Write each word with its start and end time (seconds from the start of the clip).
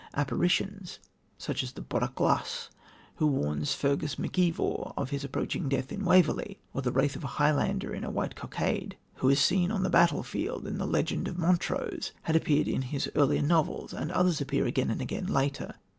Apparitions 0.15 0.97
such 1.37 1.61
as 1.61 1.73
the 1.73 1.81
Bodach 1.83 2.15
Glas 2.15 2.71
who 3.17 3.27
warns 3.27 3.75
Fergus 3.75 4.15
M'Ivor 4.15 4.93
of 4.97 5.11
his 5.11 5.23
approaching 5.23 5.69
death 5.69 5.91
in 5.91 6.03
Waverley, 6.03 6.57
or 6.73 6.81
the 6.81 6.91
wraith 6.91 7.15
of 7.15 7.23
a 7.23 7.27
Highlander 7.37 7.93
in 7.93 8.03
a 8.03 8.09
white 8.09 8.35
cockade 8.35 8.97
who 9.17 9.29
is 9.29 9.39
seen 9.39 9.69
on 9.69 9.83
the 9.83 9.91
battlefield 9.91 10.65
in 10.65 10.79
The 10.79 10.87
Legend 10.87 11.27
of 11.27 11.37
Montrose 11.37 12.13
had 12.23 12.35
appeared 12.35 12.67
in 12.67 12.81
his 12.81 13.11
earlier 13.13 13.43
novels, 13.43 13.93
and 13.93 14.11
others 14.11 14.41
appear 14.41 14.65
again 14.65 14.89
and 14.89 15.01
again 15.01 15.27
later. 15.27 15.75